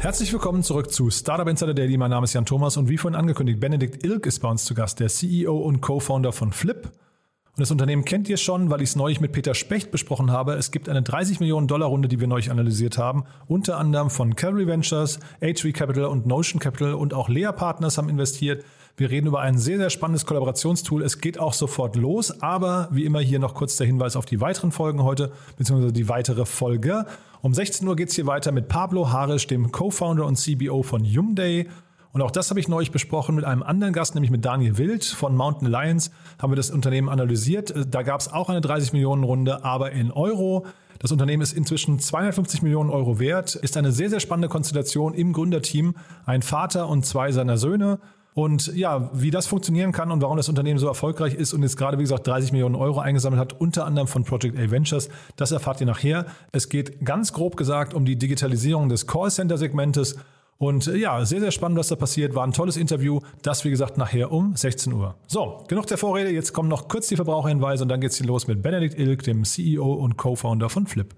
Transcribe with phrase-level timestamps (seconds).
[0.00, 1.98] Herzlich willkommen zurück zu Startup Insider Daily.
[1.98, 4.72] Mein Name ist Jan Thomas und wie vorhin angekündigt, Benedikt Ilk ist bei uns zu
[4.72, 6.86] Gast, der CEO und Co-Founder von Flip.
[6.86, 10.54] Und das Unternehmen kennt ihr schon, weil ich es neulich mit Peter Specht besprochen habe.
[10.54, 13.24] Es gibt eine 30 Millionen Dollar Runde, die wir neulich analysiert haben.
[13.46, 18.08] Unter anderem von Calvary Ventures, HV Capital und Notion Capital und auch Lea Partners haben
[18.08, 18.64] investiert.
[19.00, 21.02] Wir reden über ein sehr, sehr spannendes Kollaborationstool.
[21.02, 24.42] Es geht auch sofort los, aber wie immer hier noch kurz der Hinweis auf die
[24.42, 27.06] weiteren Folgen heute, beziehungsweise die weitere Folge.
[27.40, 31.02] Um 16 Uhr geht es hier weiter mit Pablo Harisch, dem Co-Founder und CBO von
[31.02, 31.66] Yumday.
[32.12, 35.06] Und auch das habe ich neulich besprochen mit einem anderen Gast, nämlich mit Daniel Wild
[35.06, 36.10] von Mountain Alliance.
[36.38, 37.72] Haben wir das Unternehmen analysiert.
[37.90, 40.66] Da gab es auch eine 30 Millionen Runde, aber in Euro.
[40.98, 45.32] Das Unternehmen ist inzwischen 250 Millionen Euro wert, ist eine sehr, sehr spannende Konstellation im
[45.32, 45.94] Gründerteam.
[46.26, 47.98] Ein Vater und zwei seiner Söhne.
[48.34, 51.76] Und ja, wie das funktionieren kann und warum das Unternehmen so erfolgreich ist und jetzt
[51.76, 55.50] gerade, wie gesagt, 30 Millionen Euro eingesammelt hat, unter anderem von Project A Ventures, das
[55.50, 56.26] erfahrt ihr nachher.
[56.52, 60.16] Es geht ganz grob gesagt um die Digitalisierung des Callcenter-Segmentes.
[60.58, 62.34] Und ja, sehr, sehr spannend, was da passiert.
[62.34, 63.20] War ein tolles Interview.
[63.42, 65.14] Das, wie gesagt, nachher um 16 Uhr.
[65.26, 66.30] So, genug der Vorrede.
[66.30, 69.44] Jetzt kommen noch kurz die Verbraucherhinweise und dann geht's hier los mit Benedikt Ilk, dem
[69.44, 71.14] CEO und Co-Founder von Flip.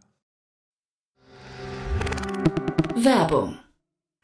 [2.94, 3.56] Werbung.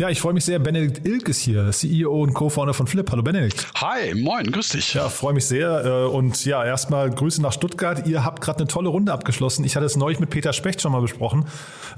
[0.00, 0.58] Ja, ich freue mich sehr.
[0.58, 3.06] Benedikt Ilk ist hier, CEO und Co-Founder von Flip.
[3.10, 3.66] Hallo Benedikt.
[3.82, 4.94] Hi, moin, grüß dich.
[4.94, 5.84] Ja, freue mich sehr.
[5.84, 8.06] Äh, Und ja, erstmal Grüße nach Stuttgart.
[8.06, 9.62] Ihr habt gerade eine tolle Runde abgeschlossen.
[9.62, 11.44] Ich hatte es neulich mit Peter Specht schon mal besprochen.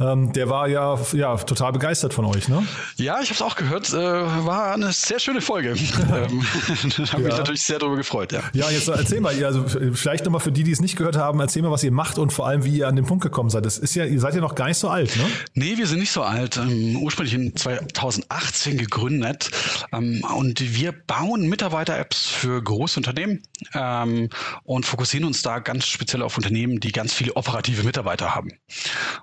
[0.00, 2.66] Ähm, Der war ja, ja total begeistert von euch, ne?
[2.96, 3.92] Ja, ich habe es auch gehört.
[3.92, 5.68] Äh, war eine sehr schöne Folge.
[6.12, 6.42] ähm,
[7.12, 7.38] habe mich Ja.
[7.38, 8.32] natürlich sehr darüber gefreut.
[8.32, 8.40] Ja.
[8.52, 11.62] Ja, jetzt erzähl mal, also vielleicht nochmal für die, die es nicht gehört haben, erzähl
[11.62, 13.64] mal, was ihr macht und vor allem, wie ihr an den Punkt gekommen seid.
[13.64, 15.22] Das ist ja, ihr seid ja noch gar nicht so alt, ne?
[15.54, 16.56] Nee, wir sind nicht so alt.
[16.56, 17.54] Ähm, ursprünglich in
[17.92, 19.50] 2018 gegründet.
[19.92, 23.42] Ähm, und wir bauen Mitarbeiter-Apps für große Unternehmen
[23.74, 24.28] ähm,
[24.64, 28.50] und fokussieren uns da ganz speziell auf Unternehmen, die ganz viele operative Mitarbeiter haben.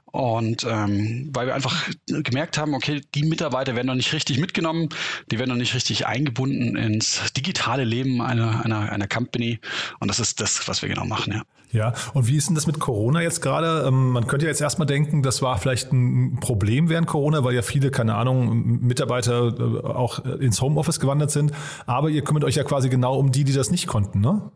[0.06, 4.90] Und ähm, weil wir einfach gemerkt haben, okay, die Mitarbeiter werden noch nicht richtig mitgenommen,
[5.32, 9.60] die werden noch nicht richtig eingebunden ins digitale Leben einer, einer, einer Company.
[10.00, 11.44] Und das ist das, was wir genau machen, ja.
[11.72, 13.88] Ja, und wie ist denn das mit Corona jetzt gerade?
[13.88, 17.62] Ähm, Man könnte jetzt erstmal denken, das war vielleicht ein Problem während Corona, weil ja
[17.62, 21.52] viele, keine Ahnung, Mitarbeiter äh, auch ins Homeoffice gewandert sind.
[21.86, 24.52] Aber ihr kümmert euch ja quasi genau um die, die das nicht konnten, ne?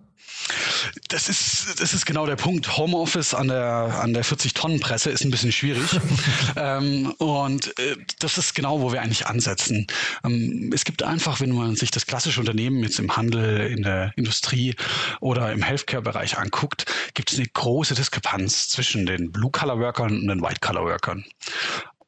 [1.07, 2.77] Das ist, das ist genau der Punkt.
[2.77, 5.83] Homeoffice an der, an der 40-Tonnen-Presse ist ein bisschen schwierig.
[6.55, 9.87] ähm, und äh, das ist genau, wo wir eigentlich ansetzen.
[10.23, 14.13] Ähm, es gibt einfach, wenn man sich das klassische Unternehmen jetzt im Handel, in der
[14.15, 14.75] Industrie
[15.19, 21.25] oder im Healthcare-Bereich anguckt, gibt es eine große Diskrepanz zwischen den Blue-Collar-Workern und den White-Collar-Workern.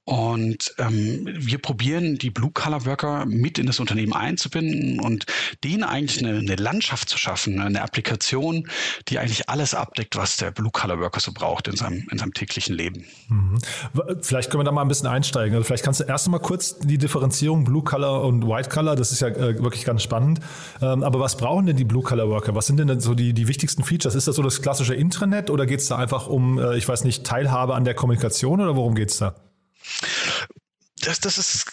[0.06, 5.26] Und ähm, wir probieren, die Blue-Collar-Worker mit in das Unternehmen einzubinden und
[5.64, 8.70] denen eigentlich eine, eine Landschaft zu schaffen, eine Applikation,
[9.08, 13.06] die eigentlich alles abdeckt, was der Blue-Collar-Worker so braucht in seinem, in seinem täglichen Leben.
[14.22, 15.56] Vielleicht können wir da mal ein bisschen einsteigen.
[15.56, 19.12] Also vielleicht kannst du erst mal kurz die Differenzierung Blue Color und White Color, das
[19.12, 20.40] ist ja äh, wirklich ganz spannend.
[20.84, 22.54] Ähm, aber was brauchen denn die Blue Color Worker?
[22.54, 24.14] Was sind denn so die, die wichtigsten Features?
[24.14, 27.06] Ist das so das klassische Intranet oder geht es da einfach um, äh, ich weiß
[27.06, 29.36] nicht, Teilhabe an der Kommunikation oder worum geht es da?
[31.02, 31.66] Das, das ist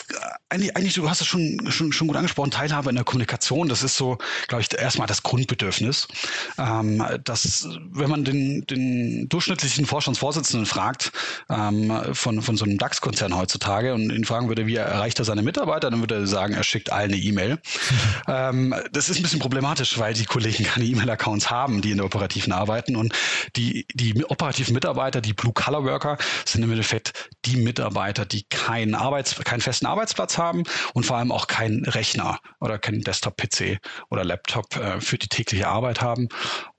[0.49, 3.83] eigentlich, eigentlich, du hast es schon, schon, schon gut angesprochen, Teilhabe in der Kommunikation, das
[3.83, 4.19] ist so,
[4.49, 6.09] glaube ich, erstmal das Grundbedürfnis.
[6.59, 11.13] Ähm, dass, wenn man den, den durchschnittlichen Vorstandsvorsitzenden fragt,
[11.49, 15.43] ähm, von, von so einem DAX-Konzern heutzutage und ihn fragen würde, wie erreicht er seine
[15.43, 17.59] Mitarbeiter, dann würde er sagen, er schickt allen eine E-Mail.
[18.29, 22.07] ähm, das ist ein bisschen problematisch, weil die Kollegen keine E-Mail-Accounts haben, die in der
[22.07, 23.13] operativen arbeiten und
[23.57, 29.61] die, die operativen Mitarbeiter, die Blue-Color-Worker, sind im Endeffekt die Mitarbeiter, die keinen Arbeits, keinen
[29.61, 30.63] festen Arbeitsplatz Arbeitsplatz haben
[30.95, 33.79] und vor allem auch keinen Rechner oder keinen Desktop-PC
[34.11, 36.29] oder Laptop äh, für die tägliche Arbeit haben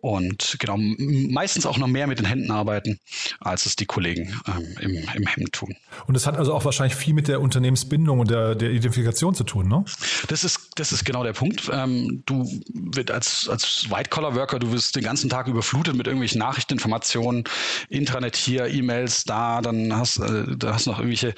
[0.03, 2.99] und genau meistens auch noch mehr mit den Händen arbeiten,
[3.39, 5.73] als es die Kollegen ähm, im, im Hemd tun.
[6.07, 9.45] Und das hat also auch wahrscheinlich viel mit der Unternehmensbindung und der, der Identifikation zu
[9.45, 9.85] tun, ne?
[10.27, 11.71] Das ist, das ist genau der Punkt.
[11.71, 17.45] Ähm, du wird als, als White-Collar-Worker, du wirst den ganzen Tag überflutet mit irgendwelchen Nachrichteninformationen,
[17.87, 21.33] Intranet hier, E-Mails da, dann hast, äh, da hast du noch irgendwelche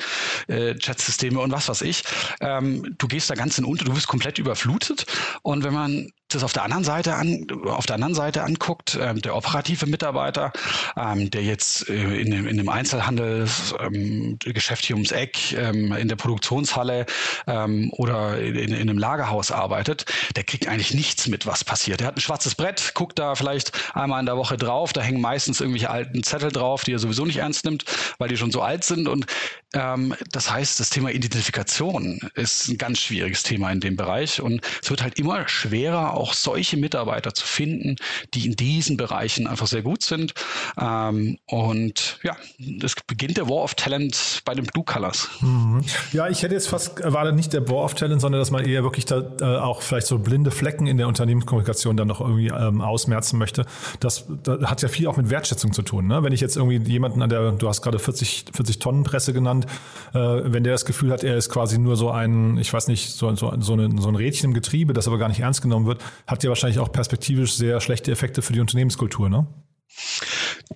[0.47, 2.01] äh, Chatsysteme und was weiß ich.
[2.41, 5.05] Ähm, du gehst da ganz in unter, du wirst komplett überflutet.
[5.43, 9.21] Und wenn man das auf der anderen Seite an, auf der anderen Seite anguckt, ähm,
[9.21, 10.51] der operative Mitarbeiter,
[10.97, 13.47] ähm, der jetzt äh, in, in dem Einzelhandel
[13.79, 14.37] ähm,
[14.81, 17.05] hier ums Eck, in der Produktionshalle
[17.47, 20.05] ähm, oder in, in einem Lagerhaus arbeitet,
[20.35, 21.99] der kriegt eigentlich nichts mit, was passiert.
[21.99, 25.21] Der hat ein schwarzes Brett, guckt da vielleicht einmal in der Woche drauf, da hängen
[25.21, 27.85] meistens irgendwelche alten Zettel drauf, die er sowieso nicht ernst nimmt,
[28.17, 29.07] weil die schon so alt sind.
[29.07, 29.25] Und
[29.73, 34.61] ähm, das heißt, das Thema Identifikation ist ein ganz schwieriges Thema in dem Bereich und
[34.81, 37.95] es wird halt immer schwerer, auch solche Mitarbeiter zu finden,
[38.33, 40.33] die in diesen Bereichen einfach sehr gut sind.
[40.79, 42.35] Ähm, und ja,
[42.83, 45.29] es beginnt der War of Talent bei den Blue Colors.
[45.41, 45.83] Mhm.
[46.11, 48.83] Ja, ich hätte jetzt fast erwartet, nicht der War of Talent, sondern dass man eher
[48.83, 52.81] wirklich da äh, auch vielleicht so blinde Flecken in der Unternehmenskommunikation dann noch irgendwie ähm,
[52.81, 53.65] ausmerzen möchte.
[53.99, 56.07] Das, das, hat ja viel auch mit Wertschätzung zu tun.
[56.07, 56.23] Ne?
[56.23, 59.65] Wenn ich jetzt irgendwie jemanden an der, du hast gerade 40, 40 Tonnen Presse genannt,
[60.13, 63.13] äh, wenn der das Gefühl hat, er ist quasi nur so ein, ich weiß nicht,
[63.13, 65.85] so, so, so, eine, so ein Rädchen im Getriebe, das aber gar nicht ernst genommen
[65.85, 69.47] wird, hat ja wahrscheinlich auch perspektivisch sehr schlechte Effekte für die Unternehmenskultur, ne?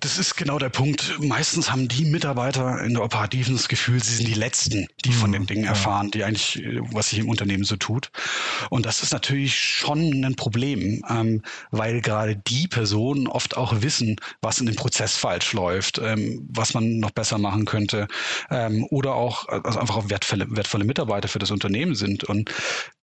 [0.00, 1.18] Das ist genau der Punkt.
[1.20, 5.32] Meistens haben die Mitarbeiter in der Operativen das Gefühl, sie sind die Letzten, die von
[5.32, 5.46] den mhm.
[5.46, 6.62] Dingen erfahren, die eigentlich,
[6.92, 8.10] was sich im Unternehmen so tut.
[8.70, 14.16] Und das ist natürlich schon ein Problem, ähm, weil gerade die Personen oft auch wissen,
[14.40, 18.08] was in dem Prozess falsch läuft, ähm, was man noch besser machen könnte
[18.50, 22.24] ähm, oder auch also einfach auch wertvolle, wertvolle Mitarbeiter für das Unternehmen sind.
[22.24, 22.50] Und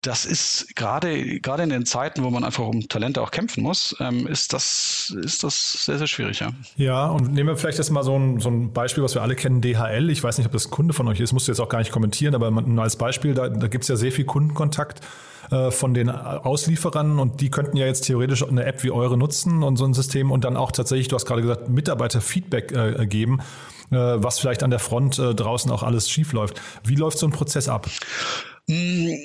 [0.01, 3.95] das ist gerade gerade in den Zeiten, wo man einfach um Talente auch kämpfen muss,
[3.99, 6.39] ähm, ist das ist das sehr sehr schwierig.
[6.39, 6.51] Ja.
[6.75, 9.35] ja, und nehmen wir vielleicht jetzt mal so ein, so ein Beispiel, was wir alle
[9.35, 10.09] kennen, DHL.
[10.09, 11.79] Ich weiß nicht, ob das ein Kunde von euch ist, musst du jetzt auch gar
[11.79, 15.01] nicht kommentieren, aber man, als Beispiel, da, da gibt es ja sehr viel Kundenkontakt
[15.51, 19.61] äh, von den Auslieferern und die könnten ja jetzt theoretisch eine App wie eure nutzen
[19.61, 23.39] und so ein System und dann auch tatsächlich, du hast gerade gesagt, Mitarbeiter-Feedback äh, geben,
[23.91, 26.59] äh, was vielleicht an der Front äh, draußen auch alles schief läuft.
[26.83, 27.87] Wie läuft so ein Prozess ab?
[28.67, 29.17] Hm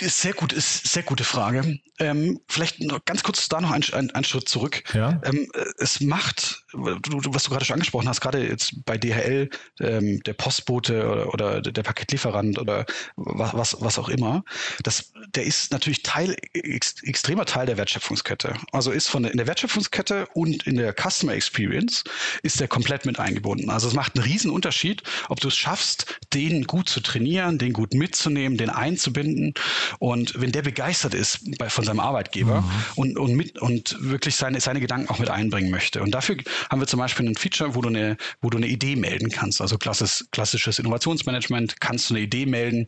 [0.00, 1.80] sehr gut, ist sehr gute Frage.
[1.98, 4.82] Ähm, vielleicht noch ganz kurz da noch ein, ein, ein Schritt zurück.
[4.94, 5.20] Ja.
[5.24, 9.48] Ähm, es macht, was du gerade schon angesprochen hast, gerade jetzt bei DHL,
[9.80, 12.84] ähm, der Postbote oder, oder, der Paketlieferant oder
[13.16, 14.44] was, was, auch immer,
[14.82, 18.54] das, der ist natürlich Teil, ex, extremer Teil der Wertschöpfungskette.
[18.72, 22.04] Also ist von der, in der Wertschöpfungskette und in der Customer Experience
[22.42, 23.70] ist der komplett mit eingebunden.
[23.70, 27.72] Also es macht einen riesen Unterschied, ob du es schaffst, den gut zu trainieren, den
[27.72, 29.54] gut mitzunehmen, den einzubinden
[29.98, 32.70] und wenn der begeistert ist bei, von seinem Arbeitgeber mhm.
[32.96, 36.02] und, und, mit, und wirklich seine, seine Gedanken auch mit einbringen möchte.
[36.02, 36.36] Und dafür
[36.70, 39.60] haben wir zum Beispiel ein Feature, wo du eine, wo du eine Idee melden kannst.
[39.60, 42.86] Also klassisch, klassisches Innovationsmanagement, kannst du eine Idee melden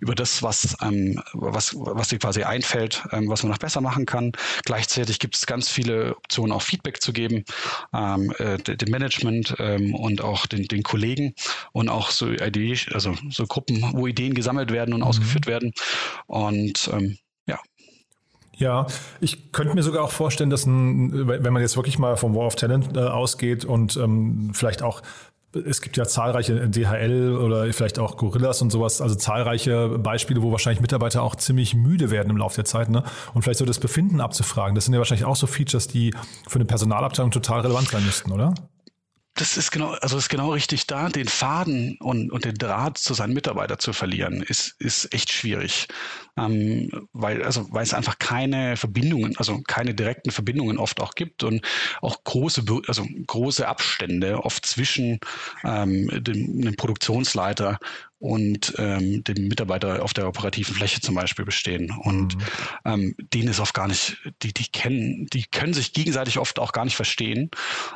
[0.00, 4.06] über das, was, ähm, was, was dir quasi einfällt, ähm, was man noch besser machen
[4.06, 4.32] kann.
[4.64, 7.44] Gleichzeitig gibt es ganz viele Optionen, auch Feedback zu geben,
[7.94, 11.34] ähm, äh, dem Management ähm, und auch den, den Kollegen
[11.72, 15.06] und auch so Ideen, also so Gruppen, wo Ideen gesammelt werden und mhm.
[15.06, 15.72] ausgeführt werden.
[16.26, 17.18] Und ähm,
[18.62, 18.86] ja.
[19.20, 22.46] Ich könnte mir sogar auch vorstellen, dass ein, wenn man jetzt wirklich mal vom War
[22.46, 25.02] of Talent äh, ausgeht und ähm, vielleicht auch
[25.54, 30.50] es gibt ja zahlreiche DHL oder vielleicht auch Gorillas und sowas, also zahlreiche Beispiele, wo
[30.50, 33.04] wahrscheinlich Mitarbeiter auch ziemlich müde werden im Laufe der Zeit, ne?
[33.34, 34.74] Und vielleicht so das Befinden abzufragen.
[34.74, 36.14] Das sind ja wahrscheinlich auch so Features, die
[36.48, 38.54] für eine Personalabteilung total relevant sein müssten, oder?
[39.34, 43.14] Das ist genau, also ist genau richtig da, den Faden und, und den Draht zu
[43.14, 45.88] seinen Mitarbeitern zu verlieren, ist, ist echt schwierig.
[46.36, 51.44] Ähm, weil, also, weil es einfach keine Verbindungen, also keine direkten Verbindungen oft auch gibt
[51.44, 51.64] und
[52.02, 55.18] auch große, also große Abstände oft zwischen
[55.64, 57.78] ähm, dem, dem Produktionsleiter
[58.22, 61.90] und ähm, dem Mitarbeiter auf der operativen Fläche zum Beispiel bestehen.
[61.90, 62.42] Und mhm.
[62.84, 66.70] ähm, denen ist oft gar nicht, die, die kennen, die können sich gegenseitig oft auch
[66.70, 67.50] gar nicht verstehen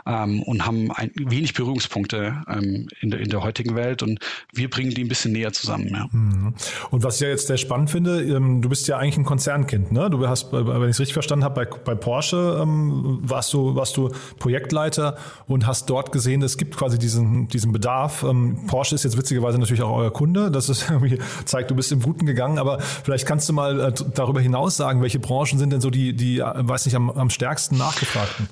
[0.05, 4.03] ähm, und haben ein, wenig Berührungspunkte ähm, in, der, in der heutigen Welt.
[4.03, 4.19] Und
[4.53, 5.91] wir bringen die ein bisschen näher zusammen.
[5.93, 6.09] Ja.
[6.11, 6.55] Mhm.
[6.91, 9.93] Und was ich ja jetzt sehr spannend finde, ähm, du bist ja eigentlich ein Konzernkind,
[9.93, 10.11] ne?
[10.11, 13.97] Du hast, wenn ich es richtig verstanden habe, bei, bei Porsche ähm, warst du, warst
[13.97, 18.25] du Projektleiter und hast dort gesehen, es gibt quasi diesen, diesen Bedarf.
[18.25, 20.51] Ähm, Porsche ist jetzt witzigerweise natürlich auch euer Kunde.
[20.51, 22.59] Das ist irgendwie zeigt, du bist im Guten gegangen.
[22.59, 26.17] Aber vielleicht kannst du mal äh, darüber hinaus sagen, welche Branchen sind denn so die,
[26.17, 28.49] die, äh, weiß nicht, am, am stärksten nachgefragten?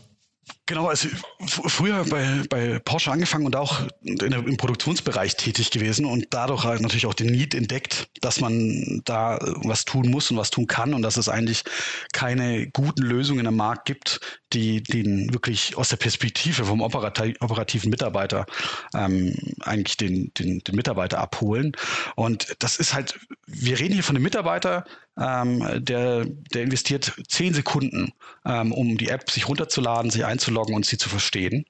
[0.67, 1.09] Genau, also
[1.47, 6.81] früher bei, bei Porsche angefangen und auch in, im Produktionsbereich tätig gewesen und dadurch halt
[6.81, 10.95] natürlich auch den Need entdeckt, dass man da was tun muss und was tun kann
[10.95, 11.65] und dass es eigentlich
[12.15, 14.21] keine guten Lösungen am Markt gibt,
[14.55, 18.47] die den wirklich aus der Perspektive vom operativen Mitarbeiter
[18.95, 21.73] ähm, eigentlich den, den, den Mitarbeiter abholen.
[22.17, 24.87] Und das ist halt, wir reden hier von einem Mitarbeiter,
[25.19, 28.13] ähm, der, der investiert zehn Sekunden,
[28.45, 31.65] ähm, um die App sich runterzuladen, sich einzuloggen und sie zu verstehen.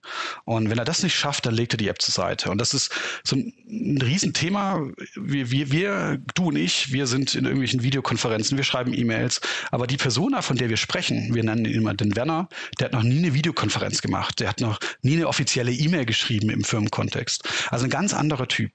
[0.44, 2.50] Und wenn er das nicht schafft, dann legt er die App zur Seite.
[2.50, 2.90] Und das ist
[3.22, 4.80] so ein, ein Riesenthema.
[5.14, 9.86] Wir, wir, wir, du und ich, wir sind in irgendwelchen Videokonferenzen, wir schreiben E-Mails, aber
[9.86, 12.48] die Persona, von der wir sprechen, wir nennen ihn immer den Werner,
[12.78, 16.50] der hat noch nie eine Videokonferenz gemacht, der hat noch nie eine offizielle E-Mail geschrieben
[16.50, 17.48] im Firmenkontext.
[17.70, 18.72] Also ein ganz anderer Typ.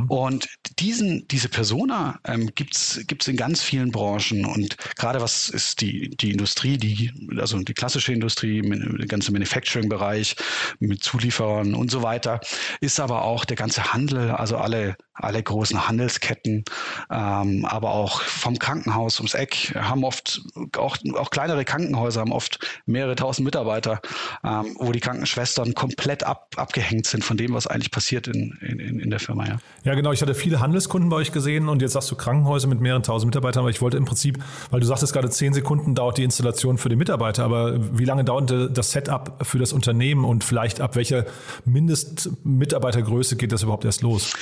[0.00, 0.10] Mhm.
[0.10, 4.06] Und diesen, diese Persona ähm, gibt's gibt's in ganz vielen Branchen.
[4.16, 9.32] Branchen und gerade was ist die, die Industrie, die, also die klassische Industrie, der ganze
[9.32, 10.36] Manufacturing-Bereich
[10.78, 12.40] mit Zulieferern und so weiter,
[12.80, 16.64] ist aber auch der ganze Handel, also alle, alle großen Handelsketten,
[17.10, 20.42] ähm, aber auch vom Krankenhaus ums Eck haben oft,
[20.76, 24.00] auch, auch kleinere Krankenhäuser haben oft mehrere tausend Mitarbeiter,
[24.44, 29.00] ähm, wo die Krankenschwestern komplett ab, abgehängt sind von dem, was eigentlich passiert in, in,
[29.00, 29.46] in der Firma.
[29.46, 29.58] Ja.
[29.84, 30.12] ja, genau.
[30.12, 33.26] Ich hatte viele Handelskunden bei euch gesehen und jetzt sagst du Krankenhäuser mit mehreren tausend
[33.28, 34.38] Mitarbeitern, aber ich wollte im Prinzip,
[34.70, 38.24] weil du sagtest gerade, zehn Sekunden dauert die Installation für den Mitarbeiter, aber wie lange
[38.24, 41.24] dauert das Setup für das Unternehmen und vielleicht ab welcher
[41.64, 44.34] Mindestmitarbeitergröße geht das überhaupt erst los?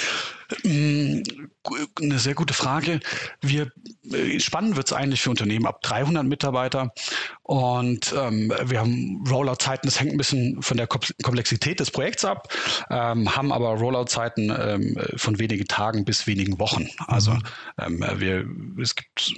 [0.64, 1.22] Mm,
[2.00, 3.00] eine sehr gute Frage.
[3.42, 3.70] Wir,
[4.10, 6.92] äh, spannend wird es eigentlich für Unternehmen ab 300 Mitarbeiter
[7.42, 12.48] und ähm, wir haben Rollout-Zeiten, das hängt ein bisschen von der Komplexität des Projekts ab,
[12.90, 16.88] ähm, haben aber Rollout-Zeiten ähm, von wenigen Tagen bis wenigen Wochen.
[17.06, 17.42] Also mhm.
[17.78, 18.46] ähm, wir,
[18.82, 19.34] es gibt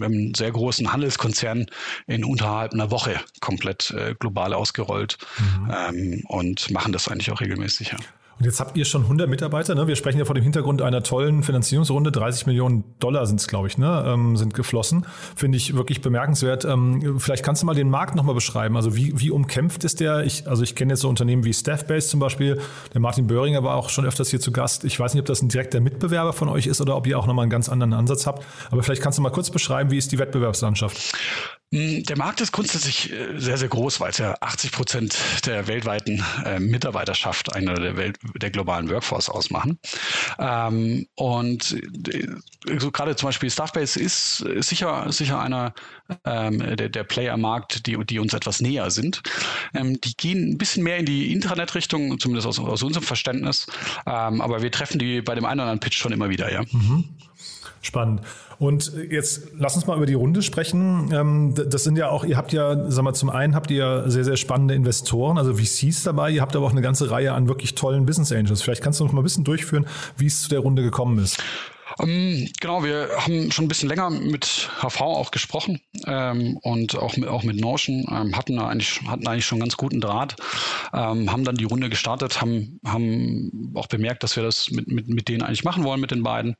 [0.00, 1.66] einen sehr großen Handelskonzern
[2.06, 5.74] in unterhalb einer Woche komplett äh, global ausgerollt mhm.
[5.74, 7.88] ähm, und machen das eigentlich auch regelmäßig.
[7.92, 7.98] Ja.
[8.38, 9.74] Und jetzt habt ihr schon 100 Mitarbeiter.
[9.74, 9.86] Ne?
[9.86, 12.12] Wir sprechen ja vor dem Hintergrund einer tollen Finanzierungsrunde.
[12.12, 14.04] 30 Millionen Dollar sind es, glaube ich, ne?
[14.06, 15.06] Ähm, sind geflossen.
[15.36, 16.64] Finde ich wirklich bemerkenswert.
[16.64, 18.76] Ähm, vielleicht kannst du mal den Markt nochmal beschreiben.
[18.76, 20.24] Also wie, wie umkämpft ist der?
[20.24, 22.60] Ich, also ich kenne jetzt so Unternehmen wie Staffbase zum Beispiel.
[22.94, 24.84] Der Martin Böhringer war auch schon öfters hier zu Gast.
[24.84, 27.26] Ich weiß nicht, ob das ein direkter Mitbewerber von euch ist oder ob ihr auch
[27.26, 28.44] nochmal einen ganz anderen Ansatz habt.
[28.70, 31.14] Aber vielleicht kannst du mal kurz beschreiben, wie ist die Wettbewerbslandschaft?
[31.72, 35.66] Hm, der Markt ist grundsätzlich äh, sehr, sehr groß, weil es ja 80 Prozent der
[35.66, 39.78] weltweiten äh, Mitarbeiterschaft einer der, Welt, der globalen Workforce ausmachen.
[40.38, 41.76] Ähm, und
[42.08, 42.26] äh,
[42.78, 45.74] so gerade zum Beispiel Staffbase ist, sicher, sicher einer
[46.24, 49.22] ähm, der, der Player am Markt, die, die uns etwas näher sind.
[49.74, 53.66] Ähm, die gehen ein bisschen mehr in die Intranet-Richtung, zumindest aus, aus unserem Verständnis.
[54.06, 56.62] Ähm, aber wir treffen die bei dem einen oder anderen Pitch schon immer wieder, ja.
[56.70, 57.04] Mhm.
[57.80, 58.20] Spannend.
[58.58, 61.10] Und jetzt lass uns mal über die Runde sprechen.
[61.12, 64.24] Ähm, das sind ja auch, ihr habt ja, sag mal, zum einen habt ihr sehr,
[64.24, 66.30] sehr spannende Investoren, also VCs dabei.
[66.30, 68.62] Ihr habt aber auch eine ganze Reihe an wirklich tollen Business Angels.
[68.62, 71.42] Vielleicht kannst du noch mal ein bisschen durchführen, wie es zu der Runde gekommen ist.
[72.02, 77.16] Ähm, genau, wir haben schon ein bisschen länger mit HV auch gesprochen ähm, und auch
[77.16, 80.36] mit, auch mit Notion, ähm, hatten, eigentlich, hatten eigentlich schon ganz guten Draht,
[80.92, 85.08] ähm, haben dann die Runde gestartet, haben, haben auch bemerkt, dass wir das mit, mit,
[85.08, 86.56] mit denen eigentlich machen wollen, mit den beiden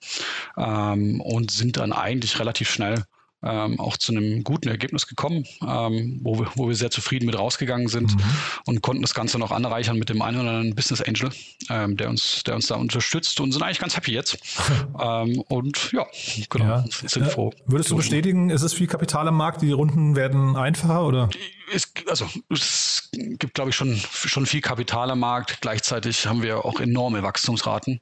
[0.57, 3.05] ähm, und sind dann eigentlich relativ schnell
[3.43, 7.39] ähm, auch zu einem guten Ergebnis gekommen, ähm, wo, wir, wo wir sehr zufrieden mit
[7.39, 8.23] rausgegangen sind mhm.
[8.67, 11.31] und konnten das Ganze noch anreichern mit dem einen oder anderen Business Angel,
[11.69, 14.39] ähm, der, uns, der uns da unterstützt und sind eigentlich ganz happy jetzt.
[15.01, 16.07] ähm, und ja,
[16.51, 16.85] genau, ja.
[16.89, 17.53] sind froh.
[17.67, 21.31] Würdest du bestätigen, ist es viel Kapital am Markt, die Runden werden einfacher oder?
[21.75, 25.61] Es, also es gibt, glaube ich, schon, schon viel Kapital am Markt.
[25.63, 28.01] Gleichzeitig haben wir auch enorme Wachstumsraten.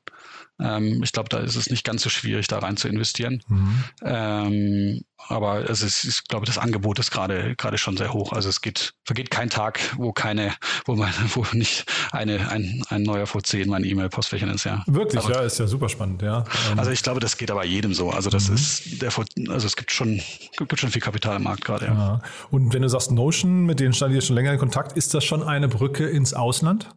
[0.62, 3.42] Ähm, ich glaube, da ist es nicht ganz so schwierig, da rein zu investieren.
[3.48, 3.84] Mhm.
[4.02, 8.32] Ähm, aber es ist, ich glaube, das Angebot ist gerade gerade schon sehr hoch.
[8.32, 10.54] Also es geht, vergeht kein Tag, wo keine,
[10.86, 14.82] wo man, wo nicht eine, ein, ein neuer VC in meinen E-Mail-Postfächern ist, ja.
[14.86, 16.44] Wirklich, aber, ja, ist ja super spannend, ja.
[16.70, 18.10] Ähm, also ich glaube, das geht aber jedem so.
[18.10, 18.54] Also das mhm.
[18.54, 19.10] ist der
[19.48, 20.20] also es gibt schon,
[20.56, 21.92] gibt schon viel Kapital im Markt gerade, ja.
[21.92, 22.22] ja.
[22.50, 25.24] Und wenn du sagst Notion, mit denen stand ihr schon länger in Kontakt, ist das
[25.24, 26.88] schon eine Brücke ins Ausland?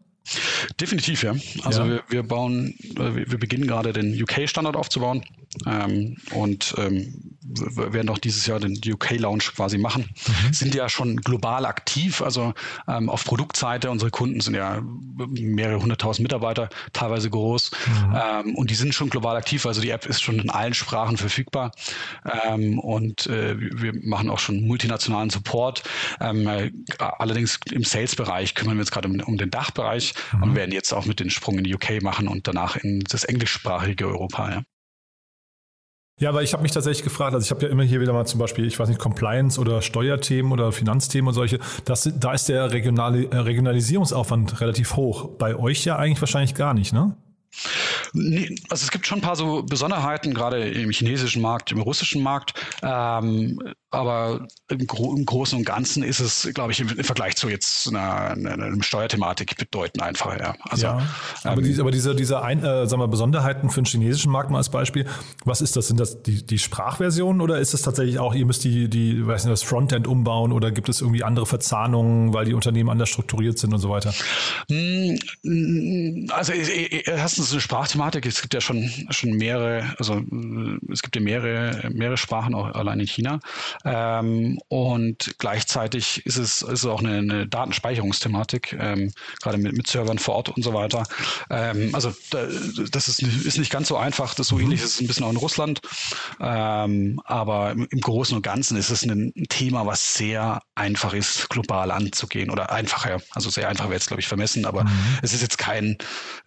[0.80, 1.36] Definitiv, ja.
[1.64, 1.90] Also ja.
[1.90, 5.24] Wir, wir bauen, wir beginnen gerade den UK-Standard aufzubauen
[5.66, 10.10] ähm, und ähm, werden auch dieses Jahr den UK-Launch quasi machen.
[10.28, 10.54] Mhm.
[10.54, 12.54] Sind ja schon global aktiv, also
[12.88, 13.90] ähm, auf Produktseite.
[13.90, 14.82] Unsere Kunden sind ja
[15.30, 17.72] mehrere hunderttausend Mitarbeiter, teilweise groß.
[17.72, 18.16] Mhm.
[18.16, 19.66] Ähm, und die sind schon global aktiv.
[19.66, 21.72] Also die App ist schon in allen Sprachen verfügbar.
[22.48, 25.84] Ähm, und äh, wir machen auch schon multinationalen Support.
[26.20, 30.44] Ähm, äh, allerdings im Sales-Bereich kümmern wir uns gerade um, um, den Dachbereich mhm.
[30.44, 33.24] und werden jetzt auch mit den Sprung in die UK machen und danach in das
[33.24, 34.52] englischsprachige Europa.
[34.52, 34.64] Ja.
[36.20, 38.26] Ja, aber ich habe mich tatsächlich gefragt, also ich habe ja immer hier wieder mal
[38.26, 42.50] zum Beispiel, ich weiß nicht, Compliance oder Steuerthemen oder Finanzthemen und solche, das, da ist
[42.50, 45.30] der Regionali äh, Regionalisierungsaufwand relativ hoch.
[45.40, 47.18] Bei euch ja eigentlich wahrscheinlich gar nicht, ne?
[48.14, 52.22] Nee, also es gibt schon ein paar so Besonderheiten, gerade im chinesischen Markt, im russischen
[52.22, 52.54] Markt.
[52.82, 53.60] Ähm,
[53.94, 57.48] aber im, Gro im, Großen und Ganzen ist es, glaube ich, im, im, Vergleich zu
[57.48, 60.40] jetzt einer, einer, einer Steuerthematik bedeutend einfacher.
[60.40, 60.56] Ja.
[60.68, 61.08] Also, ja,
[61.44, 64.50] aber, ähm, diese, aber diese, diese ein, äh, sagen wir, Besonderheiten für den chinesischen Markt
[64.50, 65.06] mal als Beispiel,
[65.46, 65.90] was ist das?
[65.90, 69.46] Sind das die, die Sprachversionen oder ist es tatsächlich auch, ihr müsst die, die weiß
[69.46, 73.60] nicht, das Frontend umbauen oder gibt es irgendwie andere Verzahnungen, weil die Unternehmen anders strukturiert
[73.60, 74.12] sind und so weiter?
[74.70, 75.20] Hm,
[76.32, 78.26] also erstens eine Sprachthematik.
[78.26, 80.22] Es gibt ja schon, schon mehrere, also
[80.92, 83.40] es gibt ja mehrere, mehrere Sprachen auch allein in China.
[83.86, 89.88] Ähm, und gleichzeitig ist es, ist es auch eine, eine Datenspeicherungsthematik, ähm, gerade mit, mit
[89.88, 91.04] Servern vor Ort und so weiter.
[91.50, 92.48] Ähm, also da,
[92.92, 94.34] das ist, ist nicht ganz so einfach.
[94.36, 94.64] Das so mhm.
[94.64, 95.82] ähnlich ist es ein bisschen auch in Russland.
[96.40, 101.14] Ähm, aber im, im Großen und Ganzen ist es ein, ein Thema, was sehr einfach
[101.14, 103.22] ist, global anzugehen oder einfacher.
[103.32, 105.20] Also sehr einfach wäre jetzt, glaube ich, vermessen, aber mhm.
[105.22, 105.98] es ist jetzt kein,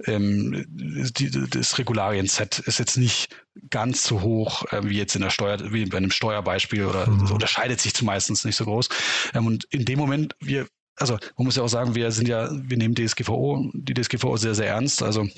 [0.06, 3.34] ähm, die, das Regularien-Set ist jetzt nicht
[3.70, 7.30] ganz so hoch äh, wie jetzt in der Steuer, wie bei einem Steuerbeispiel oder mhm.
[7.30, 8.88] unterscheidet sich zumeistens nicht so groß.
[9.34, 10.66] Ähm, und in dem Moment, wir,
[10.96, 14.54] also man muss ja auch sagen, wir sind ja, wir nehmen DSGVO, die DSGVO sehr,
[14.54, 15.02] sehr ernst.
[15.02, 15.28] Also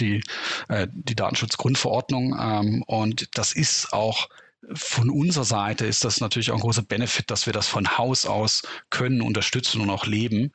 [0.00, 0.22] die,
[0.68, 2.36] äh, die Datenschutzgrundverordnung.
[2.38, 4.28] Ähm, und das ist auch
[4.74, 8.26] von unserer Seite ist das natürlich auch ein großer Benefit, dass wir das von Haus
[8.26, 10.52] aus können, unterstützen und auch leben,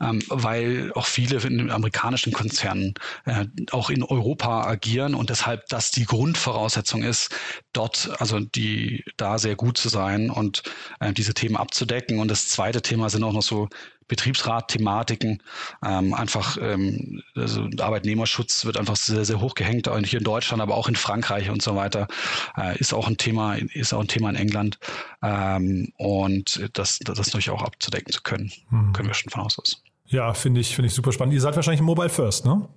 [0.00, 5.66] ähm, weil auch viele in den amerikanischen Konzernen äh, auch in Europa agieren und deshalb
[5.68, 7.34] das die Grundvoraussetzung ist,
[7.72, 10.62] dort also die da sehr gut zu sein und
[11.00, 12.20] äh, diese Themen abzudecken.
[12.20, 13.68] Und das zweite Thema sind auch noch so
[14.08, 15.42] Betriebsrat-Thematiken.
[15.84, 20.74] Ähm, einfach ähm, also Arbeitnehmerschutz wird einfach sehr, sehr hoch gehängt, hier in Deutschland, aber
[20.74, 22.08] auch in Frankreich und so weiter.
[22.56, 24.78] Äh, ist auch ein Thema, ist auch ein Thema in England.
[25.22, 28.92] Ähm, und das, das natürlich auch abzudecken zu können, hm.
[28.92, 29.82] können wir schon von Haus aus.
[30.08, 31.34] Ja, finde ich, finde ich super spannend.
[31.34, 32.68] Ihr seid wahrscheinlich Mobile First, ne?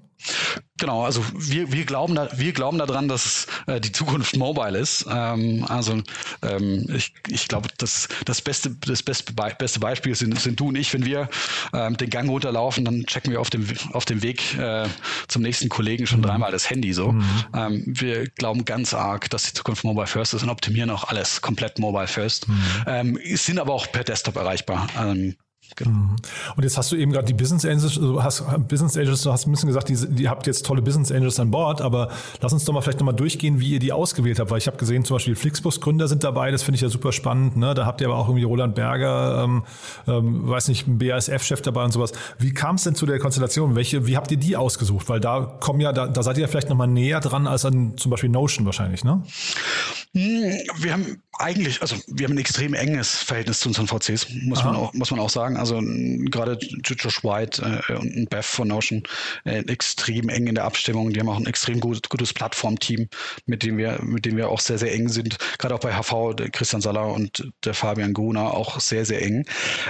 [0.77, 5.05] Genau, also wir, wir glauben da, wir glauben daran, dass äh, die Zukunft mobile ist.
[5.09, 6.01] Ähm, also
[6.41, 10.69] ähm, ich, ich glaube, das, das beste, das beste, Be beste Beispiel sind, sind du
[10.69, 10.93] und ich.
[10.93, 11.29] Wenn wir
[11.73, 14.87] ähm, den Gang runterlaufen, dann checken wir auf dem, auf dem Weg äh,
[15.27, 16.23] zum nächsten Kollegen schon mhm.
[16.23, 17.11] dreimal das Handy so.
[17.11, 17.25] Mhm.
[17.55, 21.41] Ähm, wir glauben ganz arg, dass die Zukunft mobile first ist und optimieren auch alles
[21.41, 22.47] komplett mobile first.
[22.47, 22.63] Mhm.
[22.87, 24.87] Ähm, sind aber auch per Desktop erreichbar.
[25.75, 25.91] Genau.
[25.91, 26.15] Mhm.
[26.55, 29.47] Und jetzt hast du eben gerade die Business Angels, du hast Business Angels, du hast
[29.47, 32.09] ein bisschen gesagt, die, die habt jetzt tolle Business Angels an Bord, aber
[32.41, 34.77] lass uns doch mal vielleicht nochmal durchgehen, wie ihr die ausgewählt habt, weil ich habe
[34.77, 37.57] gesehen, zum Beispiel Flixbus-Gründer sind dabei, das finde ich ja super spannend.
[37.57, 37.73] Ne?
[37.73, 39.63] Da habt ihr aber auch irgendwie Roland Berger, ähm,
[40.07, 42.11] ähm, weiß nicht, ein BASF-Chef dabei und sowas.
[42.37, 43.75] Wie kam es denn zu der Konstellation?
[43.75, 45.09] Welche, wie habt ihr die ausgesucht?
[45.09, 47.97] Weil da kommen ja, da, da seid ihr ja vielleicht nochmal näher dran als an
[47.97, 49.23] zum Beispiel Notion wahrscheinlich, ne?
[50.13, 54.63] Hm, wir haben eigentlich, also wir haben ein extrem enges Verhältnis zu unseren VCs, muss
[54.63, 55.57] man auch, muss man auch sagen.
[55.57, 55.81] Also
[56.29, 59.03] gerade Josh White äh, und Beth von Notion
[59.45, 61.11] äh, extrem eng in der Abstimmung.
[61.11, 63.07] Die haben auch ein extrem gut, gutes Plattformteam,
[63.45, 65.37] mit dem wir, mit dem wir auch sehr, sehr eng sind.
[65.57, 69.45] Gerade auch bei HV, Christian Saller und der Fabian Gruner auch sehr, sehr eng.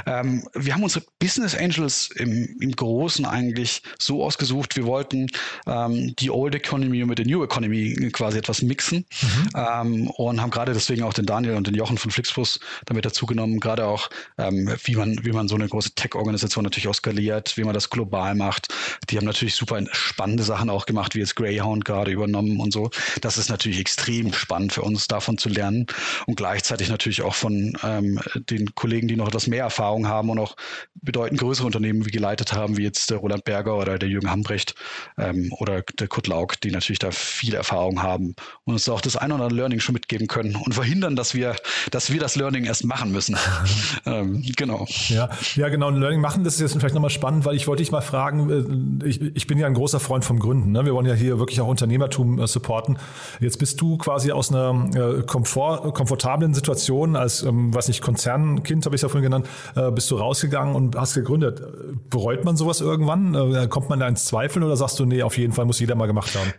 [0.06, 4.76] Ähm, wir haben unsere Business Angels im, im Großen eigentlich so ausgesucht.
[4.76, 5.28] Wir wollten
[5.68, 9.06] ähm, die Old Economy mit der New Economy quasi etwas mixen.
[9.22, 9.50] Mhm.
[9.56, 13.26] Ähm, und haben gerade deswegen auch den Daniel und den Jochen von Flixbus damit dazu
[13.26, 17.58] genommen, gerade auch, ähm, wie man, wie man so eine große Tech-Organisation natürlich auch skaliert,
[17.58, 18.68] wie man das global macht.
[19.10, 22.90] Die haben natürlich super spannende Sachen auch gemacht, wie jetzt Greyhound gerade übernommen und so.
[23.22, 25.88] Das ist natürlich extrem spannend für uns, davon zu lernen
[26.28, 30.40] und gleichzeitig natürlich auch von ähm, den Kollegen, die noch etwas mehr Erfahrung haben und
[30.40, 30.56] auch
[31.02, 34.76] bedeutend größere Unternehmen wie geleitet haben, wie jetzt der Roland Berger oder der Jürgen Hambrecht
[35.18, 39.16] ähm, oder der Kurt Lauk, die natürlich da viel Erfahrung haben und uns auch das
[39.16, 41.56] ein oder andere Learning schon mitgeben können und verhindern, dass wir,
[41.92, 43.38] dass wir das Learning erst machen müssen.
[44.06, 44.86] ähm, genau.
[45.08, 45.88] Ja, ja, genau.
[45.88, 49.02] Ein Learning machen, das ist jetzt vielleicht nochmal spannend, weil ich wollte dich mal fragen,
[49.02, 50.72] äh, ich, ich bin ja ein großer Freund vom Gründen.
[50.72, 50.86] Ne?
[50.86, 52.98] Wir wollen ja hier wirklich auch Unternehmertum äh, supporten.
[53.40, 58.86] Jetzt bist du quasi aus einer äh, Komfort, komfortablen Situation als, ähm, weiß nicht, Konzernkind,
[58.86, 61.62] habe ich es ja vorhin genannt, äh, bist du rausgegangen und hast gegründet.
[62.10, 63.36] Bereut man sowas irgendwann?
[63.36, 65.96] Äh, kommt man da ins Zweifeln oder sagst du, nee, auf jeden Fall muss jeder
[65.96, 66.54] mal gemacht haben?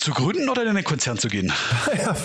[0.00, 1.52] Zu gründen oder in den Konzern zu gehen?
[1.98, 2.16] ja,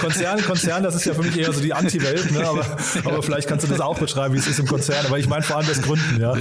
[0.00, 2.46] Konzern, Konzern, das ist ja für mich eher so die Anti-Welt, ne?
[2.46, 2.64] aber,
[3.04, 5.04] aber vielleicht kannst du das auch beschreiben, wie es ist im Konzern.
[5.06, 6.36] Aber ich meine vor allem das Gründen, ja.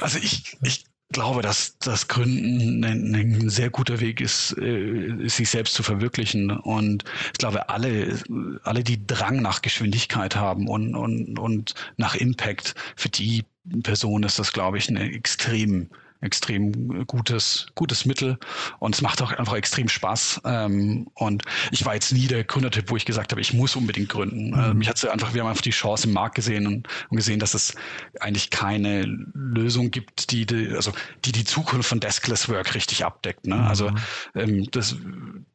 [0.00, 5.48] Also ich, ich glaube, dass das Gründen ein, ein, sehr guter Weg ist, äh, sich
[5.48, 6.50] selbst zu verwirklichen.
[6.50, 8.18] Und ich glaube, alle,
[8.64, 13.44] alle, die Drang nach Geschwindigkeit haben und, und, und nach Impact, für die
[13.84, 15.88] Person ist das, glaube ich, eine extrem
[16.24, 18.38] extrem gutes, gutes Mittel
[18.78, 20.40] und es macht auch einfach extrem Spaß.
[20.44, 24.08] Ähm, und ich war jetzt nie der Gründertyp, wo ich gesagt habe, ich muss unbedingt
[24.08, 24.48] gründen.
[24.48, 24.58] Mhm.
[24.58, 27.38] Äh, mich hat einfach, wir haben einfach die Chance im Markt gesehen und, und, gesehen,
[27.38, 27.74] dass es
[28.20, 29.02] eigentlich keine
[29.34, 30.92] Lösung gibt, die, die, also
[31.24, 33.46] die die Zukunft von Deskless Work richtig abdeckt.
[33.46, 33.56] Ne?
[33.56, 33.94] Also, mhm.
[33.94, 34.00] Also
[34.34, 34.96] ähm, das,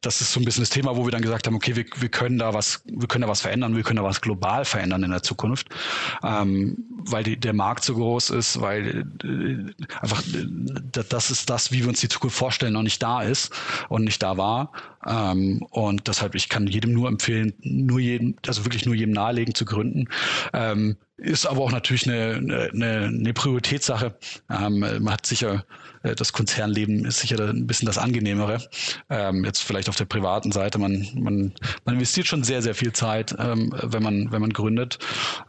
[0.00, 2.08] das ist so ein bisschen das Thema, wo wir dann gesagt haben, okay, wir, wir
[2.08, 5.10] können da was, wir können da was verändern, wir können da was global verändern in
[5.10, 5.68] der Zukunft,
[6.22, 10.22] ähm, weil die, der Markt so groß ist, weil äh, einfach
[10.92, 13.52] das ist das, wie wir uns die Zukunft vorstellen, noch nicht da ist
[13.88, 14.72] und nicht da war.
[15.06, 19.54] Ähm, und deshalb, ich kann jedem nur empfehlen, nur jedem, also wirklich nur jedem nahelegen
[19.54, 20.08] zu gründen.
[20.52, 24.14] Ähm, ist aber auch natürlich eine, eine, eine Prioritätssache.
[24.50, 25.64] Ähm, man hat sicher,
[26.02, 28.66] das Konzernleben ist sicher ein bisschen das Angenehmere.
[29.08, 30.78] Ähm, jetzt vielleicht auf der privaten Seite.
[30.78, 31.52] Man, man,
[31.84, 34.98] man investiert schon sehr, sehr viel Zeit, ähm, wenn man, wenn man gründet.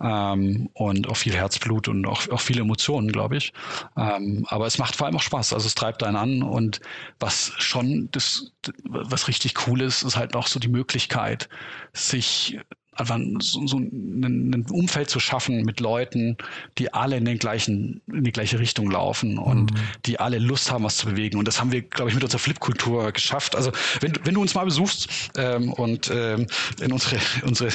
[0.02, 3.54] Ähm, und auch viel Herzblut und auch, auch viele Emotionen, glaube ich.
[3.98, 5.54] Ähm, aber es macht vor allem auch Spaß.
[5.54, 6.44] Also es treibt einen an.
[6.44, 6.82] Und
[7.20, 8.52] was schon das,
[8.84, 11.50] was richtig cool ist, ist halt auch so die Möglichkeit,
[11.94, 12.60] sich
[12.94, 16.38] einfach so, so ein, ein, Umfeld zu schaffen mit Leuten,
[16.78, 19.80] die alle in den gleichen, in die gleiche Richtung laufen und mhm.
[20.06, 21.40] die alle Lust haben, was zu bewegen.
[21.40, 23.56] Und das haben wir, glaube ich, mit unserer Flip-Kultur geschafft.
[23.56, 26.48] Also wenn, wenn du uns mal besuchst ähm, und ähm,
[26.82, 27.70] in unsere, unsere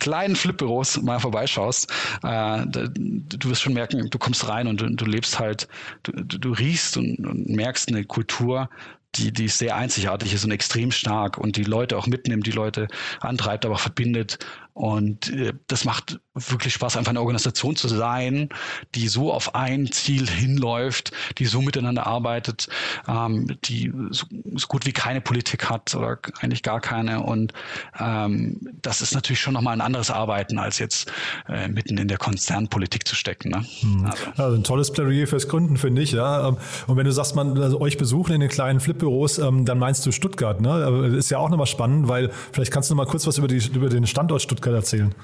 [0.00, 1.90] kleinen Flip-Büros mal vorbeischaust,
[2.24, 5.68] äh, du wirst schon merken, du kommst rein und du, du lebst halt,
[6.02, 8.68] du, du riechst und, und merkst eine Kultur,
[9.16, 12.88] die, die sehr einzigartig ist und extrem stark und die Leute auch mitnimmt, die Leute
[13.20, 14.38] antreibt, aber verbindet
[14.80, 18.48] und äh, das macht wirklich Spaß, einfach eine Organisation zu sein,
[18.94, 22.66] die so auf ein Ziel hinläuft, die so miteinander arbeitet,
[23.06, 27.22] ähm, die so, so, gut wie keine Politik hat oder eigentlich gar keine.
[27.22, 27.52] Und
[27.98, 31.12] ähm, das ist natürlich schon nochmal ein anderes Arbeiten, als jetzt
[31.46, 33.50] äh, mitten in der Konzernpolitik zu stecken.
[33.50, 33.66] Ne?
[33.80, 34.06] Hm.
[34.06, 34.24] Also.
[34.42, 34.56] also.
[34.56, 36.12] ein tolles Plädoyer fürs Gründen, finde ich.
[36.12, 36.48] Ja.
[36.48, 39.78] Ähm, und wenn du sagst, man also euch besuchen in den kleinen Flipbüros, ähm, dann
[39.78, 40.58] meinst du Stuttgart.
[40.62, 41.10] Ne?
[41.10, 43.46] Das ist ja auch nochmal spannend, weil vielleicht kannst du noch mal kurz was über,
[43.46, 45.14] die, über den Standort Stuttgart Stuttgart erzählen.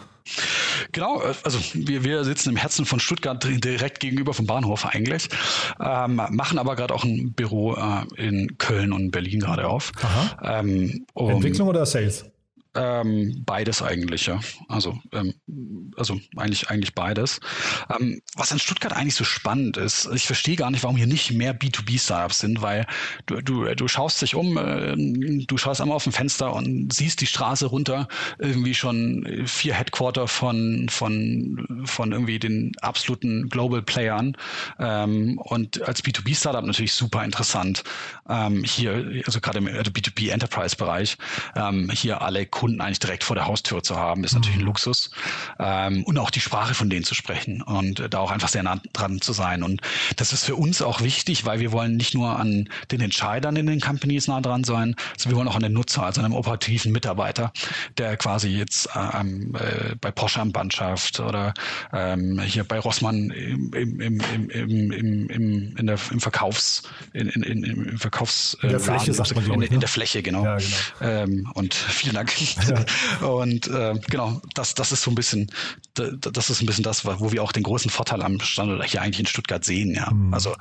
[0.93, 5.29] Genau, also wir, wir sitzen im Herzen von Stuttgart direkt gegenüber vom Bahnhof eigentlich,
[5.81, 9.93] ähm, machen aber gerade auch ein Büro äh, in Köln und Berlin gerade auf.
[10.43, 12.25] Ähm, um, Entwicklung oder Sales?
[12.77, 14.39] Ähm, beides eigentlich, ja.
[14.69, 15.35] Also, ähm,
[15.97, 17.41] also eigentlich, eigentlich beides.
[17.99, 21.33] Ähm, was in Stuttgart eigentlich so spannend ist, ich verstehe gar nicht, warum hier nicht
[21.33, 22.87] mehr B2B-Startups sind, weil
[23.25, 24.95] du, du, du schaust dich um, äh,
[25.47, 28.09] du schaust einmal auf dem Fenster und siehst die Straße runter,
[28.39, 34.37] irgendwie schon vier Headquarter von, von, von irgendwie den absoluten Global Playern.
[34.79, 37.85] Ähm, und als B2B-Startup natürlich super interessant.
[38.29, 41.17] Ähm, hier, also gerade im B2B Enterprise-Bereich,
[41.55, 44.63] ähm, hier alle Kunden Kunden eigentlich direkt vor der Haustür zu haben, ist natürlich ein
[44.63, 44.67] mhm.
[44.67, 45.11] Luxus.
[45.61, 48.65] Ähm, und auch die Sprache von denen zu sprechen und äh, da auch einfach sehr
[48.65, 49.63] nah dran zu sein.
[49.63, 49.83] Und
[50.17, 53.67] das ist für uns auch wichtig, weil wir wollen nicht nur an den Entscheidern in
[53.67, 56.35] den Companies nah dran sein, sondern wir wollen auch an den Nutzer, also an einem
[56.35, 57.53] operativen Mitarbeiter,
[57.99, 61.55] der quasi jetzt ähm, äh, bei Porsche am Band schafft oder
[61.93, 67.29] ähm, hier bei Rossmann im, im, im, im, im, im, in der, im Verkaufs, in,
[67.29, 70.45] in, in, im Verkaufs in der Fläche, sagt man, in, in, in der Fläche, genau.
[70.45, 70.77] Ja, genau.
[71.01, 72.33] Ähm, und vielen Dank.
[72.55, 73.27] Ja.
[73.29, 75.51] Und äh, genau, das, das ist so ein bisschen,
[75.95, 79.21] das ist ein bisschen das, wo wir auch den großen Vorteil am Standort hier eigentlich
[79.21, 80.11] in Stuttgart sehen, ja.
[80.11, 80.33] Mhm.
[80.33, 80.55] Also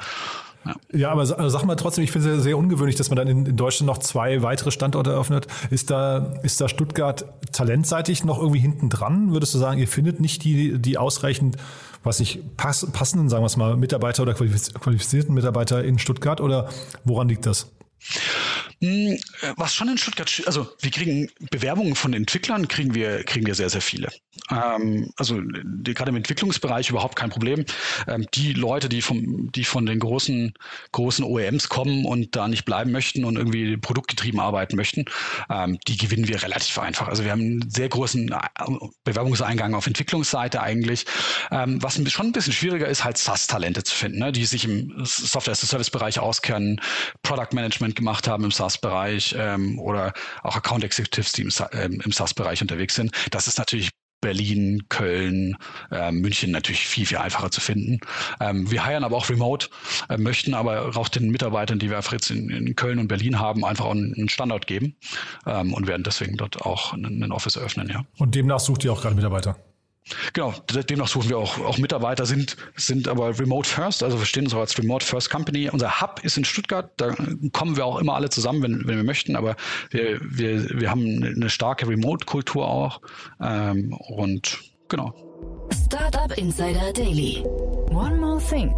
[0.66, 0.76] ja.
[0.94, 3.46] ja, aber sag, mal trotzdem, ich finde es sehr, sehr ungewöhnlich, dass man dann in,
[3.46, 5.48] in, Deutschland noch zwei weitere Standorte eröffnet.
[5.70, 9.32] Ist da, ist da Stuttgart talentseitig noch irgendwie hinten dran?
[9.32, 11.58] Würdest du sagen, ihr findet nicht die, die ausreichend,
[12.04, 16.70] was ich pass, passenden, sagen wir es mal, Mitarbeiter oder qualifizierten Mitarbeiter in Stuttgart oder
[17.04, 17.72] woran liegt das?
[18.82, 19.18] Hm,
[19.56, 23.70] was schon in Stuttgart, also wir kriegen Bewerbungen von Entwicklern, kriegen wir, kriegen wir sehr,
[23.70, 24.10] sehr viele.
[24.52, 27.66] Ähm, also die, gerade im Entwicklungsbereich überhaupt kein Problem.
[28.08, 30.54] Ähm, die Leute, die, vom, die von den großen,
[30.92, 35.06] großen OEMs kommen und da nicht bleiben möchten und irgendwie produktgetrieben arbeiten möchten,
[35.50, 37.08] ähm, die gewinnen wir relativ einfach.
[37.08, 38.38] Also wir haben einen sehr großen äh,
[39.04, 41.06] Bewerbungseingang auf Entwicklungsseite eigentlich.
[41.52, 44.32] Ähm, was schon ein bisschen schwieriger ist, halt SaaS-Talente zu finden, ne?
[44.32, 46.82] die sich im Software-as-a-Service-Bereich auskennen,
[47.24, 52.12] Product Management gemacht haben im SaaS-Bereich ähm, oder auch Account Executives, die im, ähm, im
[52.12, 53.12] SaaS-Bereich unterwegs sind.
[53.32, 55.56] Das ist natürlich Berlin, Köln,
[55.92, 58.00] äh, München natürlich viel, viel einfacher zu finden.
[58.40, 59.68] Ähm, wir heiern aber auch remote,
[60.10, 63.64] äh, möchten aber auch den Mitarbeitern, die wir jetzt in, in, Köln und Berlin haben,
[63.64, 64.96] einfach einen Standort geben
[65.46, 67.88] ähm, und werden deswegen dort auch einen Office eröffnen.
[67.90, 68.04] Ja.
[68.18, 69.58] Und demnach sucht ihr auch gerade Mitarbeiter?
[70.34, 70.54] Genau,
[70.90, 74.54] demnach suchen wir auch, auch Mitarbeiter, sind, sind aber Remote First, also wir stehen uns
[74.54, 75.70] auch als Remote First Company.
[75.70, 77.16] Unser Hub ist in Stuttgart, da
[77.54, 79.56] kommen wir auch immer alle zusammen, wenn, wenn wir möchten, aber
[79.90, 83.02] wir, wir, wir haben eine starke Remote-Kultur auch
[83.42, 85.14] ähm, und genau.
[85.88, 87.44] Startup Insider Daily.
[87.90, 88.74] One more thing.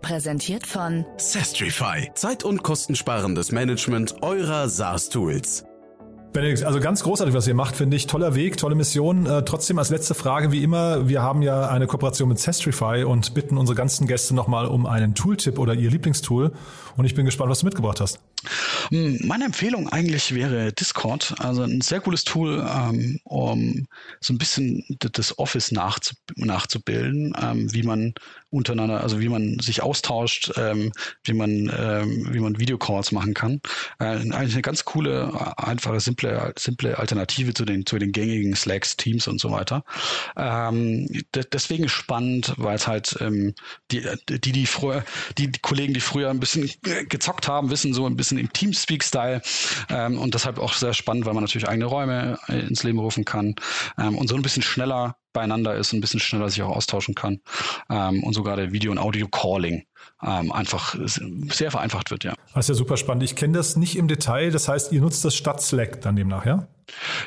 [0.00, 2.10] Präsentiert von Sestrify.
[2.14, 5.64] Zeit- und kostensparendes Management eurer SaaS-Tools.
[6.34, 8.08] Benedikt, also ganz großartig, was ihr macht, finde ich.
[8.08, 9.24] Toller Weg, tolle Mission.
[9.24, 13.34] Äh, trotzdem als letzte Frage, wie immer, wir haben ja eine Kooperation mit Sestrify und
[13.34, 16.50] bitten unsere ganzen Gäste nochmal um einen Tooltip oder ihr Lieblingstool.
[16.96, 18.20] Und ich bin gespannt, was du mitgebracht hast.
[18.90, 23.86] Hm, meine Empfehlung eigentlich wäre Discord, also ein sehr cooles Tool, ähm, um
[24.20, 28.14] so ein bisschen das Office nachzu nachzubilden, ähm, wie man
[28.50, 30.92] untereinander, also wie man sich austauscht, ähm,
[31.24, 33.60] wie man wie man Videocalls machen kann.
[33.98, 38.96] Äh, eigentlich eine ganz coole, einfache, simple, simple Alternative zu den zu den gängigen Slacks,
[38.96, 39.84] Teams und so weiter.
[41.52, 43.18] Deswegen spannend, weil es halt
[43.90, 45.04] die die die früher
[45.38, 46.70] die, die Kollegen, die früher ein bisschen
[47.08, 49.42] gezockt haben, wissen so ein bisschen im Teamspeak-Style
[49.88, 53.24] ähm, und deshalb auch sehr spannend, weil man natürlich eigene Räume äh, ins Leben rufen
[53.24, 53.54] kann
[53.98, 57.40] ähm, und so ein bisschen schneller beieinander ist, ein bisschen schneller sich auch austauschen kann
[57.90, 59.84] ähm, und sogar der Video- und Audio-Calling
[60.22, 60.96] ähm, einfach
[61.48, 62.34] sehr vereinfacht wird, ja.
[62.54, 63.24] Das ist ja super spannend.
[63.24, 66.46] Ich kenne das nicht im Detail, das heißt, ihr nutzt das statt Slack dann demnach,
[66.46, 66.68] ja?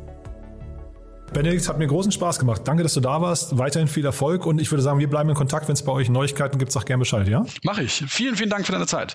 [1.34, 2.62] Benedikt, hat mir großen Spaß gemacht.
[2.64, 3.58] Danke, dass du da warst.
[3.58, 5.68] Weiterhin viel Erfolg und ich würde sagen, wir bleiben in Kontakt.
[5.68, 7.44] Wenn es bei euch Neuigkeiten gibt, sag gerne Bescheid, ja?
[7.64, 8.02] Mache ich.
[8.08, 9.14] Vielen, vielen Dank für deine Zeit.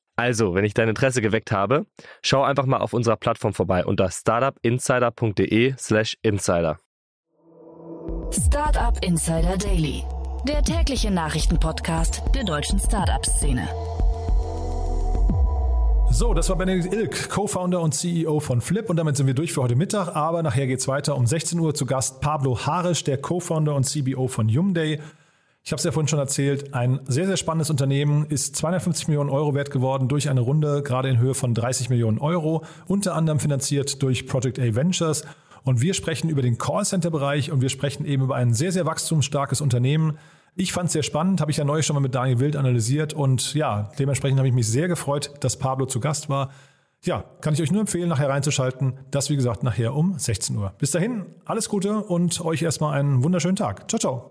[0.21, 1.87] Also, wenn ich dein Interesse geweckt habe,
[2.21, 6.77] schau einfach mal auf unserer Plattform vorbei unter startupinsider.de/slash insider.
[8.29, 10.03] Startup Insider Daily,
[10.47, 13.67] der tägliche Nachrichtenpodcast der deutschen Startup-Szene.
[16.11, 19.53] So, das war Benedikt Ilk, Co-Founder und CEO von Flip und damit sind wir durch
[19.53, 23.03] für heute Mittag, aber nachher geht es weiter um 16 Uhr zu Gast Pablo Harisch,
[23.03, 24.99] der Co-Founder und CBO von Yumday.
[25.63, 29.29] Ich habe es ja vorhin schon erzählt, ein sehr, sehr spannendes Unternehmen ist 250 Millionen
[29.29, 33.39] Euro wert geworden durch eine Runde, gerade in Höhe von 30 Millionen Euro, unter anderem
[33.39, 35.23] finanziert durch Project A Ventures.
[35.63, 39.61] Und wir sprechen über den Callcenter-Bereich und wir sprechen eben über ein sehr, sehr wachstumsstarkes
[39.61, 40.17] Unternehmen.
[40.55, 43.13] Ich fand es sehr spannend, habe ich ja neulich schon mal mit Daniel Wild analysiert
[43.13, 46.49] und ja, dementsprechend habe ich mich sehr gefreut, dass Pablo zu Gast war.
[47.03, 48.93] Ja, kann ich euch nur empfehlen, nachher reinzuschalten.
[49.11, 50.73] Das, wie gesagt, nachher um 16 Uhr.
[50.79, 53.89] Bis dahin, alles Gute und euch erstmal einen wunderschönen Tag.
[53.89, 54.30] Ciao, ciao.